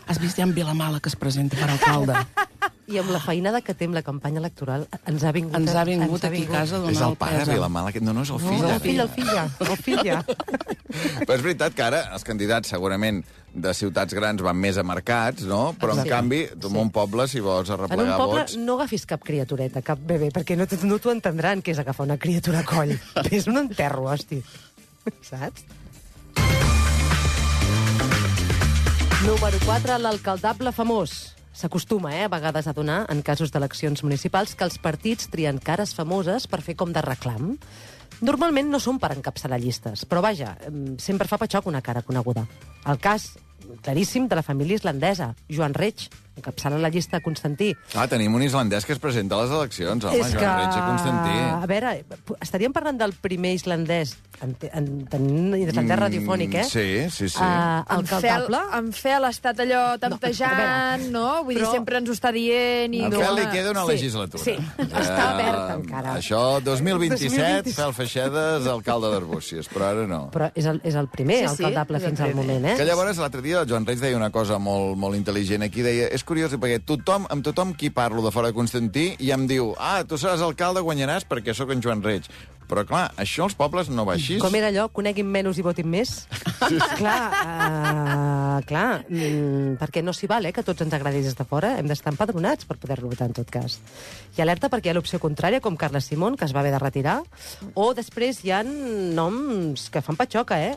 Has 0.07 0.19
vist 0.21 0.37
ja 0.37 0.45
en 0.45 0.53
Vilamala 0.55 1.01
que 1.01 1.09
es 1.09 1.17
presenta 1.17 1.57
per 1.57 1.71
alcalde? 1.71 2.21
I 2.87 3.01
amb 3.01 3.11
la 3.11 3.19
feinada 3.19 3.59
que 3.67 3.75
té 3.75 3.89
amb 3.89 3.97
la 3.99 4.03
campanya 4.07 4.39
electoral, 4.39 4.85
ens 5.11 5.25
ha 5.27 5.33
vingut... 5.35 5.57
Ens 5.59 5.73
ha 5.75 5.83
vingut 5.89 6.23
aquí 6.25 6.45
a 6.47 6.51
casa 6.53 6.79
a 6.79 6.91
És 6.93 7.01
el 7.03 7.17
pare, 7.19 7.41
pes. 7.43 7.49
Vilamala, 7.51 7.91
aquest 7.91 8.05
no, 8.07 8.13
no 8.15 8.23
és 8.23 8.31
el 8.31 8.39
No, 8.39 8.47
fill. 8.47 8.61
el 8.63 8.71
ara. 8.71 8.79
fill, 8.85 9.01
el 9.03 9.09
fill 9.17 9.33
ja. 9.33 9.47
El 9.67 9.77
fill 9.83 10.05
ja. 10.07 10.21
Però 11.27 11.35
és 11.35 11.43
veritat 11.43 11.75
que 11.75 11.83
ara 11.83 12.05
els 12.15 12.23
candidats 12.29 12.71
segurament 12.71 13.25
de 13.57 13.73
ciutats 13.75 14.15
grans 14.15 14.45
van 14.45 14.55
més 14.61 14.79
a 14.79 14.85
mercats, 14.87 15.43
no? 15.51 15.75
Però, 15.81 15.97
en 15.97 16.05
Sí. 16.05 16.13
canvi, 16.13 16.41
tu 16.61 16.71
en 16.71 16.77
un 16.85 16.91
poble, 16.95 17.27
si 17.27 17.41
vols 17.43 17.71
En 17.71 17.75
un 17.75 17.81
arreplegar 17.89 18.19
poble 18.21 18.41
vots... 18.45 18.57
no 18.63 18.77
agafis 18.79 19.07
cap 19.11 19.25
criatureta, 19.27 19.83
cap 19.83 19.99
bebè, 19.99 20.31
perquè 20.31 20.55
no, 20.57 20.69
no 20.87 20.99
t'ho 21.03 21.11
entendran 21.11 21.63
que 21.67 21.73
és 21.75 21.81
agafar 21.83 22.07
una 22.07 22.19
criatura 22.23 22.61
a 22.63 22.65
coll. 22.69 22.95
és 23.33 23.49
un 23.51 23.59
enterro, 23.65 24.07
hosti. 24.13 24.43
Saps? 25.27 25.65
Número 29.27 29.59
4, 29.65 29.99
l'alcaldable 29.99 30.71
famós. 30.73 31.33
S'acostuma, 31.57 32.13
eh, 32.13 32.25
a 32.25 32.29
vegades 32.29 32.67
a 32.69 32.75
donar, 32.77 33.07
en 33.09 33.23
casos 33.25 33.49
d'eleccions 33.53 34.03
municipals, 34.05 34.53
que 34.55 34.67
els 34.67 34.77
partits 34.77 35.31
trien 35.33 35.57
cares 35.57 35.95
famoses 35.97 36.45
per 36.47 36.61
fer 36.61 36.77
com 36.77 36.93
de 36.93 37.01
reclam. 37.01 37.55
Normalment 38.21 38.69
no 38.69 38.81
són 38.81 38.99
per 39.01 39.15
encapçalar 39.15 39.59
llistes, 39.63 40.05
però 40.05 40.21
vaja, 40.21 40.59
em, 40.69 40.99
sempre 40.99 41.29
fa 41.29 41.39
patxoc 41.41 41.67
una 41.67 41.81
cara 41.81 42.03
coneguda. 42.03 42.47
El 42.85 42.99
cas 43.01 43.39
claríssim 43.81 44.29
de 44.29 44.37
la 44.37 44.43
família 44.43 44.77
islandesa, 44.77 45.35
Joan 45.49 45.73
Reig, 45.73 46.11
encapçala 46.37 46.79
la 46.79 46.89
llista 46.93 47.17
de 47.19 47.23
Constantí. 47.25 47.71
Ah, 47.95 48.07
tenim 48.09 48.35
un 48.35 48.43
islandès 48.45 48.85
que 48.87 48.93
es 48.93 48.99
presenta 49.03 49.37
a 49.39 49.43
les 49.45 49.51
eleccions, 49.57 50.05
home, 50.05 50.19
és 50.21 50.33
Joan 50.33 50.45
que... 50.45 50.53
Reig 50.61 50.77
i 50.77 50.85
Constantí. 50.87 51.37
A 51.57 51.67
veure, 51.71 51.93
estaríem 52.41 52.73
parlant 52.77 52.99
del 53.01 53.15
primer 53.25 53.55
islandès 53.57 54.17
en, 54.45 54.53
en 54.73 54.89
tenint 55.09 55.55
islandès 55.57 55.99
radiofònic, 55.99 56.55
eh? 56.61 56.65
Mm, 56.67 56.71
Sí, 56.77 56.89
sí, 57.11 57.29
sí. 57.33 57.41
Uh, 57.41 57.83
En 57.97 58.05
fel, 58.07 58.47
en 58.77 58.91
fel 58.93 59.25
estat 59.31 59.61
allò 59.65 59.85
temptejant, 60.03 61.07
no? 61.13 61.45
Vull 61.45 61.55
dir, 61.57 61.63
Però- 61.65 61.73
sempre 61.73 61.99
ens 62.03 62.11
ho 62.11 62.17
està 62.17 62.33
dient... 62.35 62.93
I 62.95 63.05
A 63.07 63.09
no, 63.09 63.21
Fel 63.21 63.35
li 63.41 63.47
queda 63.53 63.71
una 63.73 63.85
sí, 63.87 63.93
legislatura. 63.95 64.43
sí. 64.45 64.57
Està 64.77 65.25
Eh, 65.27 65.35
obert 65.35 65.71
encara. 65.77 66.15
Això, 66.19 66.41
2027, 66.65 67.33
2027. 67.33 67.73
Fel 67.77 67.95
Feixedes, 67.97 68.67
alcalde 68.71 69.11
d'Arbúcies, 69.13 69.69
però 69.73 69.89
ara 69.93 70.07
no. 70.11 70.21
Però 70.35 70.51
és 70.55 70.67
el, 70.69 70.81
és 70.85 70.95
el 70.95 71.09
primer 71.09 71.39
Sí, 71.49 71.57
sí, 71.57 71.65
alcaldable 71.65 71.99
el 72.01 72.05
fins 72.11 72.21
al 72.21 72.35
moment, 72.37 72.65
eh? 72.73 72.77
Que 72.77 72.85
llavors, 72.89 73.19
l'altre 73.23 73.43
dia, 73.43 73.61
el 73.63 73.69
Joan 73.71 73.87
Reig 73.87 74.01
deia 74.03 74.17
una 74.17 74.31
cosa 74.31 74.59
molt, 74.59 74.97
molt 75.01 75.17
intel·ligent 75.19 75.65
aquí, 75.67 75.83
deia, 75.87 76.09
és 76.13 76.25
curiós, 76.27 76.53
perquè 76.59 76.83
tothom, 76.83 77.25
amb 77.33 77.47
tothom 77.47 77.73
qui 77.79 77.93
parlo 77.95 78.25
de 78.25 78.35
fora 78.35 78.51
de 78.51 78.57
Constantí 78.57 79.13
i 79.23 79.33
em 79.35 79.47
diu, 79.49 79.73
ah, 79.79 80.03
tu 80.05 80.19
seràs 80.21 80.43
alcalde, 80.45 80.83
guanyaràs 80.85 81.25
perquè 81.29 81.55
sóc 81.55 81.71
en 81.73 81.83
Joan 81.85 82.03
Reig. 82.05 82.27
Però, 82.67 82.83
clar, 82.83 83.13
això 83.23 83.45
als 83.47 83.55
pobles 83.55 83.87
no 83.95 84.03
va 84.09 84.17
així. 84.17 84.41
Com 84.43 84.55
era 84.59 84.73
allò, 84.73 84.89
coneguin 84.91 85.29
menys 85.31 85.61
i 85.61 85.63
votin 85.63 85.87
més? 85.87 86.15
clar, 86.99 87.21
uh, 87.39 88.57
clar, 88.67 89.05
mm, 89.07 89.77
perquè 89.79 90.03
no 90.03 90.15
s'hi 90.17 90.27
val, 90.31 90.49
eh, 90.49 90.53
que 90.55 90.65
tots 90.67 90.83
ens 90.83 90.97
agradis 90.99 91.29
des 91.29 91.39
de 91.39 91.47
fora, 91.47 91.77
hem 91.79 91.87
d'estar 91.87 92.11
empadronats 92.11 92.67
per 92.67 92.79
poder-lo 92.83 93.13
votar 93.13 93.31
en 93.31 93.37
tot 93.39 93.53
cas. 93.55 93.79
I 94.35 94.43
alerta 94.43 94.71
perquè 94.73 94.91
hi 94.91 94.95
ha 94.95 94.97
l'opció 94.99 95.23
contrària, 95.23 95.63
com 95.63 95.79
Carles 95.79 96.11
Simón, 96.11 96.35
que 96.35 96.49
es 96.49 96.57
va 96.57 96.65
haver 96.65 96.75
de 96.75 96.83
retirar, 96.83 97.21
o 97.75 97.93
després 97.95 98.43
hi 98.43 98.51
ha 98.51 98.65
noms 98.67 99.87
que 99.95 100.03
fan 100.03 100.19
patxoca, 100.19 100.59
eh? 100.59 100.75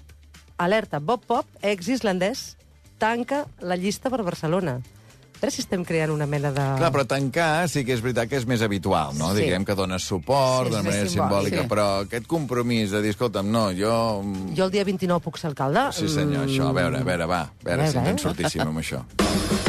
Alerta, 0.61 1.01
Bob 1.01 1.25
Pop, 1.25 1.49
ex-islandès, 1.65 2.53
tanca 3.01 3.47
la 3.65 3.79
llista 3.79 4.13
per 4.13 4.21
Barcelona. 4.27 4.77
A 5.39 5.45
veure 5.45 5.55
si 5.55 5.61
estem 5.63 5.85
creant 5.87 6.11
una 6.11 6.25
mena 6.27 6.49
de... 6.51 6.63
Clar, 6.81 6.89
però 6.91 7.05
tancar 7.07 7.69
sí 7.71 7.85
que 7.87 7.93
és 7.95 8.01
veritat 8.03 8.27
que 8.27 8.35
és 8.41 8.43
més 8.49 8.59
habitual, 8.65 9.13
no? 9.15 9.29
Sí. 9.31 9.45
Diguem 9.45 9.63
que 9.63 9.71
dones 9.79 10.03
suport 10.03 10.67
Sí, 10.67 10.73
de 10.73 10.81
és 10.81 10.89
manera 10.89 11.13
simbòlica, 11.13 11.63
sí. 11.63 11.71
però 11.71 11.87
aquest 12.03 12.27
compromís 12.27 12.91
de 12.91 12.99
dir, 13.05 13.15
escolta'm, 13.15 13.47
no, 13.47 13.69
jo... 13.71 13.95
Jo 14.51 14.67
el 14.67 14.75
dia 14.75 14.83
29 14.83 15.23
puc 15.23 15.39
ser 15.39 15.53
alcalde? 15.53 15.87
Sí, 15.95 16.11
senyor, 16.11 16.43
això, 16.43 16.67
a 16.73 16.75
veure, 16.75 16.99
a 16.99 17.07
veure, 17.07 17.31
va, 17.31 17.41
a 17.47 17.71
veure, 17.71 17.87
A 17.87 17.91
si 17.93 18.01
veure, 18.01 18.09
ens 18.11 18.19
en 18.19 18.19
eh? 18.19 18.27
sortíssim 18.27 18.67
amb 18.67 18.83
això. 18.83 19.05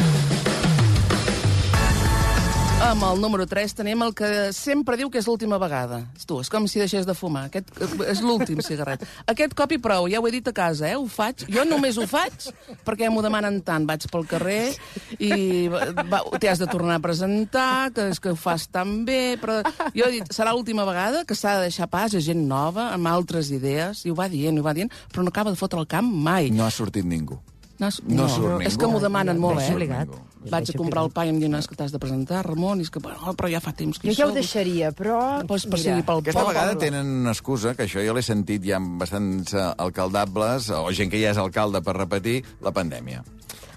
Amb 2.81 3.03
el 3.05 3.19
número 3.21 3.45
3 3.45 3.75
tenim 3.77 4.01
el 4.01 4.13
que 4.17 4.49
sempre 4.57 4.95
diu 4.97 5.11
que 5.13 5.19
és 5.21 5.27
l'última 5.29 5.59
vegada. 5.61 5.99
Tu, 6.25 6.39
és 6.41 6.49
com 6.49 6.65
si 6.65 6.79
deixés 6.81 7.05
de 7.05 7.13
fumar. 7.13 7.43
Aquest 7.51 7.69
és 8.09 8.23
l'últim 8.25 8.57
cigarret. 8.65 9.03
Aquest 9.29 9.53
cop 9.57 9.75
i 9.75 9.77
prou, 9.81 10.07
ja 10.09 10.17
ho 10.17 10.25
he 10.25 10.31
dit 10.33 10.49
a 10.49 10.53
casa, 10.55 10.87
eh? 10.89 10.95
Ho 10.97 11.05
faig. 11.05 11.45
Jo 11.53 11.61
només 11.69 11.99
ho 12.01 12.07
faig 12.09 12.47
perquè 12.87 13.11
m'ho 13.13 13.21
demanen 13.21 13.59
tant. 13.67 13.85
Vaig 13.85 14.07
pel 14.09 14.25
carrer 14.31 14.73
i 15.21 15.31
t'hi 15.69 16.49
has 16.49 16.63
de 16.63 16.69
tornar 16.73 16.97
a 16.97 17.03
presentar, 17.05 17.91
que 17.93 18.09
és 18.15 18.19
que 18.23 18.33
ho 18.33 18.39
fas 18.39 18.65
tan 18.73 19.05
bé, 19.05 19.37
però 19.41 19.61
jo 19.93 20.09
he 20.09 20.15
dit, 20.17 20.33
serà 20.33 20.55
l'última 20.57 20.87
vegada 20.89 21.21
que 21.29 21.37
s'ha 21.37 21.59
de 21.59 21.69
deixar 21.69 21.85
pas 21.91 22.17
a 22.17 22.23
gent 22.23 22.47
nova, 22.49 22.89
amb 22.95 23.13
altres 23.13 23.53
idees, 23.53 24.07
i 24.07 24.11
ho 24.11 24.17
va 24.17 24.25
dient, 24.31 24.57
ho 24.57 24.65
va 24.65 24.73
dient, 24.73 24.89
però 25.13 25.21
no 25.21 25.29
acaba 25.29 25.53
de 25.53 25.61
fotre 25.61 25.79
el 25.79 25.89
camp 25.91 26.09
mai. 26.09 26.49
No 26.49 26.65
ha 26.65 26.73
sortit 26.73 27.05
ningú. 27.05 27.37
No, 27.81 27.89
No 28.15 28.27
surt 28.29 28.47
ningú. 28.59 28.61
És 28.69 28.77
que 28.77 28.87
m'ho 28.87 28.99
demanen 29.01 29.35
No, 29.35 29.47
molt, 29.49 29.57
no, 29.57 29.61
eh? 29.61 29.67
és 29.67 29.73
obligat. 29.75 30.07
Vaig 30.51 30.69
a 30.69 30.77
comprar 30.77 31.03
el 31.05 31.09
pa 31.13 31.25
i 31.25 31.29
em 31.29 31.39
diuen 31.41 31.55
"És 31.57 31.67
que 31.67 31.75
t'has 31.75 31.91
de 31.91 31.99
presentar, 32.01 32.43
Ramon, 32.45 32.79
i 32.79 32.85
és 32.85 32.89
que, 32.93 32.99
bueno, 32.99 33.33
però 33.37 33.49
ja 33.51 33.59
fa 33.61 33.73
temps 33.73 33.99
que 33.99 34.07
Jo 34.07 34.11
hi 34.13 34.15
ja 34.15 34.27
ho 34.27 34.31
deixaria, 34.31 34.91
però... 34.91 35.45
Pues, 35.47 35.65
per 35.67 35.77
mira, 35.79 35.99
pel 36.05 36.17
Aquesta 36.23 36.41
poble. 36.41 36.53
vegada 36.53 36.77
tenen 36.77 37.05
una 37.21 37.31
excusa, 37.31 37.75
que 37.75 37.83
això 37.85 38.01
jo 38.05 38.13
l'he 38.13 38.23
sentit 38.23 38.63
ja 38.63 38.77
amb 38.77 38.99
bastants 39.01 39.53
eh, 39.53 39.73
alcaldables, 39.77 40.69
o 40.71 40.91
gent 40.93 41.11
que 41.11 41.21
ja 41.21 41.31
és 41.31 41.37
alcalde 41.37 41.81
per 41.81 41.95
repetir, 41.97 42.43
la 42.61 42.71
pandèmia. 42.71 43.23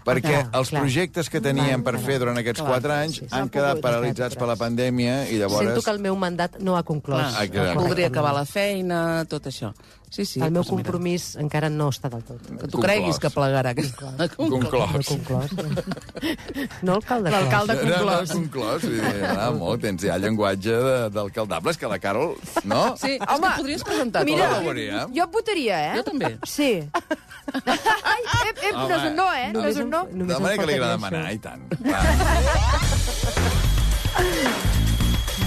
Perquè 0.05 0.35
Clar, 0.35 0.51
els 0.61 0.69
clar. 0.69 0.83
projectes 0.85 1.31
que 1.33 1.41
teníem 1.41 1.83
per 1.83 1.95
Clar, 1.97 2.05
fer 2.05 2.19
durant 2.21 2.37
aquests 2.37 2.61
clar, 2.61 2.71
quatre 2.75 2.93
anys 2.93 3.15
sí, 3.17 3.25
sí. 3.25 3.31
han 3.33 3.47
No 3.49 3.55
quedat 3.55 3.81
paralitzats 3.81 4.37
per 4.37 4.47
la 4.51 4.57
pandèmia 4.61 5.23
i 5.33 5.39
llavors... 5.41 5.65
Sento 5.71 5.83
que 5.87 5.91
el 5.97 6.01
meu 6.05 6.17
mandat 6.21 6.59
no 6.61 6.77
ha 6.77 6.83
conclòs. 6.85 7.21
Clar, 7.25 7.35
Ah, 7.41 7.45
exacte. 7.49 7.79
voldria 7.81 8.09
acabar 8.13 8.35
la 8.37 8.45
feina, 8.45 9.25
tot 9.29 9.47
això. 9.49 9.73
Sí, 10.15 10.23
sí. 10.25 10.39
el 10.39 10.53
meu 10.53 10.61
doncs 10.63 10.69
mira, 10.71 10.85
compromís 10.85 11.23
encara 11.43 11.67
no 11.73 11.89
està 11.91 12.07
del 12.13 12.21
tot. 12.23 12.39
Que 12.61 12.69
tu 12.71 12.79
creguis 12.79 13.17
que 13.19 13.31
plegarà. 13.35 13.73
Que... 13.75 13.83
No 13.83 14.29
Conclòs. 14.53 15.09
conclòs. 15.09 15.51
No 16.87 16.95
alcalde. 17.01 17.33
L'alcalde 17.35 17.75
No, 17.75 17.83
no, 17.83 17.97
conclòs. 17.97 18.31
conclòs. 18.37 18.85
Dir, 18.93 19.25
ah, 19.33 19.49
molt, 19.57 19.83
tens 19.83 20.05
ja 20.07 20.15
llenguatge 20.23 20.71
de- 20.85 21.09
d'alcaldables, 21.17 21.81
que 21.81 21.91
la 21.91 21.99
Carol... 21.99 22.37
No? 22.63 22.95
Sí, 23.01 23.17
és 23.17 23.27
Home, 23.27 23.49
que 23.49 23.57
podries 23.65 23.83
presentar 23.89 24.23
Mira, 24.29 24.53
jo 24.63 25.25
et 25.27 25.33
votaria, 25.35 25.81
eh? 25.89 25.97
Jo 25.99 26.05
també. 26.13 26.31
Sí. 26.47 26.71
Ai, 27.55 28.23
ep, 28.51 28.59
ep, 28.59 28.75
no 28.75 28.89
és 28.91 29.05
un 29.09 29.15
no, 29.17 29.27
eh? 29.33 29.49
No 29.55 29.67
és 29.69 29.77
un 29.83 29.91
no. 29.93 30.05
De 30.11 30.25
manera 30.27 30.59
que 30.59 30.67
li 30.69 30.79
agrada 30.79 30.97
demanar, 30.99 31.27
i 31.33 31.39
tant. 31.39 31.61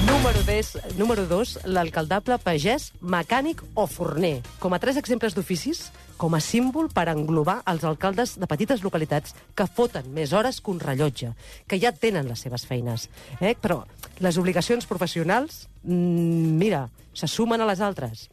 Número 0.08 0.40
2, 0.44 0.78
número 0.96 1.26
2 1.28 1.54
l'alcaldable 1.68 2.38
pagès, 2.40 2.94
mecànic 3.04 3.60
o 3.76 3.86
forner. 3.92 4.40
Com 4.64 4.74
a 4.74 4.80
tres 4.80 4.96
exemples 5.00 5.36
d'oficis, 5.36 5.90
com 6.18 6.34
a 6.34 6.40
símbol 6.42 6.88
per 6.96 7.10
englobar 7.12 7.60
els 7.68 7.84
alcaldes 7.88 8.38
de 8.40 8.48
petites 8.50 8.84
localitats 8.86 9.36
que 9.56 9.68
foten 9.68 10.08
més 10.16 10.32
hores 10.34 10.62
que 10.62 10.72
un 10.72 10.80
rellotge, 10.80 11.34
que 11.68 11.80
ja 11.80 11.92
tenen 11.92 12.28
les 12.32 12.40
seves 12.44 12.66
feines. 12.68 13.10
Eh? 13.42 13.54
Però 13.60 13.84
les 14.24 14.40
obligacions 14.40 14.88
professionals, 14.88 15.68
mm, 15.84 16.56
mira, 16.58 16.88
se 17.14 17.28
sumen 17.28 17.62
a 17.62 17.68
les 17.68 17.82
altres. 17.82 18.30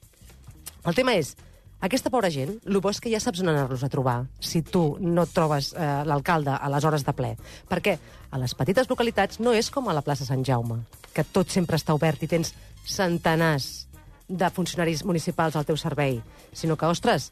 El 0.85 0.95
tema 0.95 1.15
és, 1.15 1.35
aquesta 1.85 2.09
pobra 2.09 2.31
gent, 2.33 2.55
el 2.65 2.81
bo 2.81 2.89
és 2.89 2.99
que 3.03 3.11
ja 3.13 3.21
saps 3.21 3.43
on 3.43 3.51
anar-los 3.53 3.83
a 3.85 3.91
trobar 3.93 4.23
si 4.41 4.63
tu 4.65 4.97
no 5.05 5.27
trobes 5.29 5.75
eh, 5.77 5.89
l'alcalde 6.09 6.55
a 6.57 6.71
les 6.73 6.85
hores 6.89 7.05
de 7.05 7.13
ple. 7.13 7.35
Perquè 7.69 7.99
a 8.33 8.41
les 8.41 8.55
petites 8.57 8.89
localitats 8.89 9.41
no 9.45 9.53
és 9.53 9.69
com 9.71 9.91
a 9.91 9.97
la 9.97 10.03
plaça 10.07 10.25
Sant 10.25 10.47
Jaume, 10.49 10.81
que 11.13 11.27
tot 11.29 11.53
sempre 11.53 11.77
està 11.77 11.93
obert 11.93 12.25
i 12.25 12.31
tens 12.31 12.55
centenars 12.89 13.87
de 14.29 14.49
funcionaris 14.49 15.05
municipals 15.05 15.57
al 15.61 15.69
teu 15.69 15.77
servei, 15.77 16.23
sinó 16.57 16.79
que, 16.81 16.89
ostres, 16.89 17.31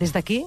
des 0.00 0.16
d'aquí, 0.16 0.40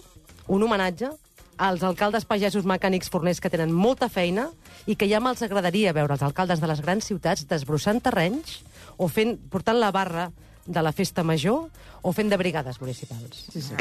un 0.50 0.66
homenatge 0.66 1.12
als 1.60 1.84
alcaldes 1.84 2.26
pagesos 2.26 2.66
mecànics 2.66 3.12
forners 3.14 3.44
que 3.44 3.54
tenen 3.54 3.70
molta 3.70 4.10
feina 4.10 4.48
i 4.90 4.96
que 4.98 5.10
ja 5.12 5.22
me'ls 5.22 5.44
agradaria 5.46 5.94
veure 5.94 6.16
els 6.18 6.26
alcaldes 6.26 6.64
de 6.64 6.70
les 6.72 6.82
grans 6.82 7.06
ciutats 7.06 7.46
desbrossant 7.46 8.02
terrenys 8.02 8.64
o 8.98 9.06
fent, 9.12 9.38
portant 9.52 9.78
la 9.78 9.92
barra 9.94 10.32
de 10.66 10.82
la 10.82 10.92
festa 10.92 11.24
major 11.24 11.70
o 12.02 12.14
fent 12.14 12.30
de 12.30 12.38
brigades 12.38 12.80
municipals. 12.82 13.46
Sí, 13.52 13.62
sí. 13.62 13.74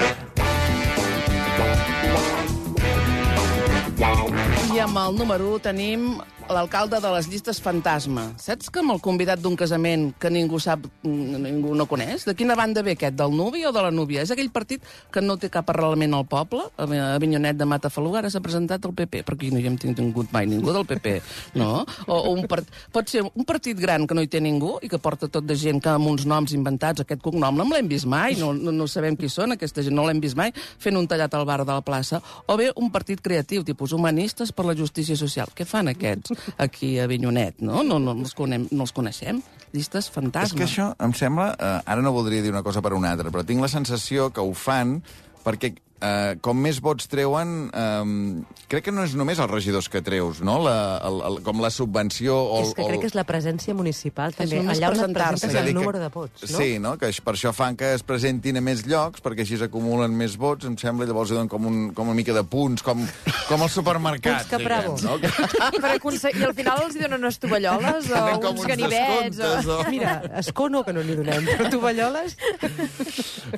I 4.74 4.78
amb 4.84 4.98
el 5.02 5.16
número 5.18 5.48
1 5.56 5.64
tenim 5.64 6.08
l'alcalde 6.48 7.00
de 7.00 7.10
les 7.12 7.28
llistes 7.28 7.60
fantasma. 7.60 8.24
Saps 8.40 8.70
que 8.72 8.80
amb 8.80 8.94
el 8.94 9.00
convidat 9.04 9.40
d'un 9.42 9.56
casament 9.58 10.08
que 10.20 10.30
ningú 10.32 10.58
sap, 10.62 10.86
ningú 11.04 11.74
no 11.76 11.86
coneix? 11.90 12.24
De 12.28 12.34
quina 12.38 12.56
banda 12.58 12.82
ve 12.84 12.94
aquest? 12.96 13.16
Del 13.18 13.34
nuvi 13.36 13.64
o 13.68 13.72
de 13.74 13.82
la 13.84 13.92
núvia? 13.92 14.22
És 14.24 14.32
aquell 14.32 14.50
partit 14.54 14.84
que 15.12 15.22
no 15.24 15.36
té 15.36 15.50
cap 15.52 15.68
arrelament 15.70 16.16
al 16.16 16.26
poble? 16.28 16.64
A 16.78 16.88
Avinyonet 17.18 17.58
de 17.58 17.68
Matafaluga 17.68 18.22
ara 18.22 18.30
s'ha 18.32 18.42
presentat 18.44 18.84
el 18.88 18.94
PP, 18.96 19.22
però 19.26 19.36
no 19.52 19.60
hi 19.60 19.66
hem 19.68 19.76
tingut 19.78 20.32
mai 20.32 20.46
ningú 20.48 20.72
del 20.72 20.86
PP, 20.88 21.18
no? 21.60 21.84
O, 22.06 22.16
o 22.16 22.32
un 22.32 22.46
part... 22.48 22.68
Pot 22.92 23.12
ser 23.12 23.24
un 23.28 23.44
partit 23.48 23.78
gran 23.78 24.06
que 24.08 24.16
no 24.16 24.24
hi 24.24 24.30
té 24.30 24.40
ningú 24.40 24.78
i 24.82 24.88
que 24.88 24.98
porta 24.98 25.28
tot 25.28 25.44
de 25.44 25.56
gent 25.56 25.82
que 25.84 25.92
amb 25.92 26.08
uns 26.08 26.24
noms 26.28 26.54
inventats, 26.56 27.04
aquest 27.04 27.22
cognom 27.24 27.56
no 27.56 27.68
l'hem 27.68 27.88
vist 27.90 28.08
mai, 28.08 28.38
no, 28.40 28.52
no, 28.56 28.72
no 28.72 28.88
sabem 28.88 29.16
qui 29.18 29.28
són, 29.28 29.54
aquesta 29.54 29.84
gent 29.84 29.96
no 29.96 30.06
l'hem 30.08 30.22
vist 30.24 30.38
mai, 30.38 30.54
fent 30.54 30.96
un 30.96 31.08
tallat 31.08 31.34
al 31.34 31.46
bar 31.48 31.60
de 31.64 31.72
la 31.72 31.84
plaça. 31.84 32.22
O 32.48 32.56
bé 32.56 32.70
un 32.76 32.90
partit 32.94 33.20
creatiu, 33.20 33.64
tipus 33.66 33.92
humanistes 33.92 34.52
per 34.52 34.66
la 34.68 34.76
justícia 34.78 35.16
social. 35.18 35.52
Què 35.54 35.66
fan 35.68 35.92
aquests 35.92 36.37
aquí 36.56 36.96
a 36.98 37.06
Avinyonet, 37.08 37.60
no? 37.60 37.82
No, 37.86 37.98
no, 38.02 38.16
els, 38.16 38.34
conem, 38.38 38.68
no 38.70 38.86
els 38.86 38.94
coneixem. 38.96 39.42
Llistes 39.72 40.08
fantasma. 40.10 40.48
És 40.48 40.56
que 40.56 40.66
això 40.66 40.90
em 41.04 41.14
sembla... 41.16 41.50
Eh, 41.58 41.72
ara 41.92 42.04
no 42.04 42.14
voldria 42.16 42.44
dir 42.44 42.52
una 42.54 42.64
cosa 42.66 42.82
per 42.84 42.94
una 42.96 43.12
altra, 43.12 43.32
però 43.34 43.44
tinc 43.46 43.60
la 43.64 43.70
sensació 43.72 44.30
que 44.32 44.44
ho 44.44 44.54
fan 44.56 44.98
perquè 45.48 45.74
eh, 46.00 46.36
com 46.44 46.58
més 46.58 46.78
vots 46.82 47.08
treuen, 47.10 47.68
eh, 47.74 48.64
crec 48.70 48.88
que 48.88 48.94
no 48.94 49.04
és 49.06 49.14
només 49.18 49.40
els 49.42 49.50
regidors 49.50 49.88
que 49.90 50.02
treus, 50.04 50.42
no? 50.44 50.58
La, 50.64 50.76
el, 51.08 51.20
el, 51.28 51.40
com 51.46 51.62
la 51.62 51.70
subvenció... 51.74 52.36
O, 52.38 52.62
és 52.62 52.74
que 52.76 52.86
crec 52.86 53.02
que 53.04 53.10
és 53.10 53.16
la 53.18 53.24
presència 53.28 53.74
municipal, 53.76 54.34
també, 54.36 54.60
només 54.62 54.78
allà 54.78 54.92
on 54.92 55.02
et 55.08 55.16
presentes 55.16 55.48
És 55.48 55.58
el 55.62 55.72
número 55.76 56.02
de 56.02 56.10
vots, 56.14 56.44
no? 56.44 56.52
Sí, 56.52 56.78
no? 56.82 56.94
que 57.00 57.10
per 57.24 57.34
això 57.34 57.52
fan 57.56 57.78
que 57.78 57.92
es 57.96 58.04
presentin 58.06 58.60
a 58.60 58.64
més 58.64 58.84
llocs, 58.88 59.22
perquè 59.24 59.44
així 59.46 59.58
s'acumulen 59.60 60.14
més 60.18 60.36
vots, 60.40 60.68
em 60.68 60.76
sembla, 60.80 61.06
i 61.06 61.10
llavors 61.10 61.34
donen 61.34 61.50
com, 61.50 61.66
un, 61.68 61.80
com 61.96 62.12
una 62.12 62.18
mica 62.18 62.36
de 62.36 62.44
punts, 62.48 62.84
com, 62.86 63.02
com 63.48 63.66
al 63.66 63.72
supermercat. 63.72 64.44
Punts 64.44 64.52
que 64.52 64.62
bravo. 64.64 64.96
no? 65.04 65.18
Que 65.22 65.32
Per 65.82 65.94
aconseguir... 65.94 66.42
I 66.42 66.48
al 66.48 66.54
final 66.56 66.84
els 66.84 66.98
donen 66.98 67.18
unes 67.18 67.38
tovalloles 67.42 68.10
o 68.12 68.22
uns 68.36 68.48
uns 68.52 68.66
ganivets. 68.68 69.40
O... 69.42 69.78
o... 69.78 69.80
Mira, 69.92 70.20
escono 70.38 70.84
que 70.86 70.94
no 70.94 71.04
n'hi 71.06 71.18
donem, 71.18 71.48
però 71.48 71.70
tovalloles... 71.72 72.36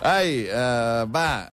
Ai, 0.07 0.47
uh, 0.47 1.05
va, 1.11 1.49